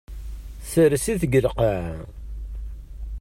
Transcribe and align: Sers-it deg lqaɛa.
Sers-it 0.69 1.19
deg 1.21 1.33
lqaɛa. 1.45 1.93